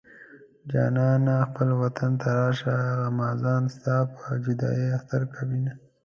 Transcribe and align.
جانانه 0.71 1.35
خپل 1.49 1.69
وطن 1.81 2.11
ته 2.21 2.27
راشه 2.39 2.75
غمازان 2.99 3.63
ستا 3.75 3.95
په 4.15 4.23
جدايۍ 4.43 4.87
اختر 4.97 5.21
کوينه 5.33 5.73